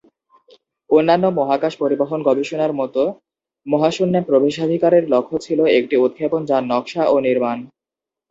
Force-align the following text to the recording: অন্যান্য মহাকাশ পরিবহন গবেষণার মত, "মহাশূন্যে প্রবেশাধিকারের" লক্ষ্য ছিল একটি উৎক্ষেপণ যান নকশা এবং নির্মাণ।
অন্যান্য 0.89 1.25
মহাকাশ 1.39 1.73
পরিবহন 1.77 2.19
গবেষণার 2.23 2.71
মত, 2.73 2.95
"মহাশূন্যে 3.65 4.19
প্রবেশাধিকারের" 4.21 5.03
লক্ষ্য 5.09 5.35
ছিল 5.39 5.59
একটি 5.79 5.95
উৎক্ষেপণ 5.97 6.41
যান 6.45 6.63
নকশা 6.71 7.01
এবং 7.05 7.21
নির্মাণ। 7.21 7.57